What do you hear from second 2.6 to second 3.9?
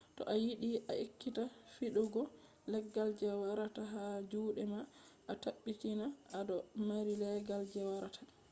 leggal je wartata